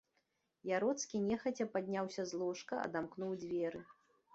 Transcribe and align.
Яроцкі 0.69 1.21
нехаця 1.29 1.69
падняўся 1.75 2.21
з 2.33 2.43
ложка, 2.43 2.85
адамкнуў 2.91 3.41
дзверы. 3.47 3.89